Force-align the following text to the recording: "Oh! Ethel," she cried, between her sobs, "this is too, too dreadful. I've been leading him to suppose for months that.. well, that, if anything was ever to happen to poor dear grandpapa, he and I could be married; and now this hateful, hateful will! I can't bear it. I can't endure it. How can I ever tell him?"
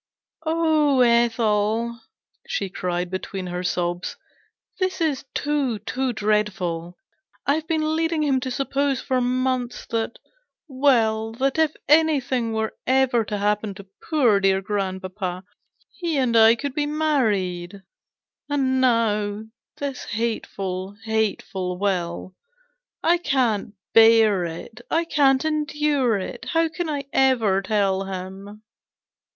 "Oh! 0.47 1.01
Ethel," 1.01 1.99
she 2.47 2.71
cried, 2.71 3.11
between 3.11 3.45
her 3.45 3.61
sobs, 3.63 4.17
"this 4.79 4.99
is 4.99 5.25
too, 5.35 5.77
too 5.77 6.11
dreadful. 6.11 6.97
I've 7.45 7.67
been 7.67 7.95
leading 7.95 8.23
him 8.23 8.39
to 8.39 8.49
suppose 8.49 8.99
for 8.99 9.21
months 9.21 9.85
that.. 9.91 10.17
well, 10.67 11.33
that, 11.33 11.59
if 11.59 11.73
anything 11.87 12.51
was 12.51 12.71
ever 12.87 13.23
to 13.25 13.37
happen 13.37 13.75
to 13.75 13.85
poor 14.09 14.39
dear 14.39 14.59
grandpapa, 14.59 15.43
he 15.91 16.17
and 16.17 16.35
I 16.35 16.55
could 16.55 16.73
be 16.73 16.87
married; 16.87 17.83
and 18.49 18.81
now 18.81 19.43
this 19.77 20.05
hateful, 20.05 20.95
hateful 21.05 21.77
will! 21.77 22.33
I 23.03 23.19
can't 23.19 23.75
bear 23.93 24.45
it. 24.45 24.81
I 24.89 25.05
can't 25.05 25.45
endure 25.45 26.17
it. 26.17 26.45
How 26.53 26.69
can 26.69 26.89
I 26.89 27.05
ever 27.13 27.61
tell 27.61 28.05
him?" 28.05 28.63